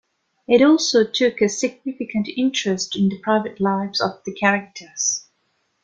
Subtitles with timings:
[0.47, 5.27] It also took a significant interest in the private lives of the characters.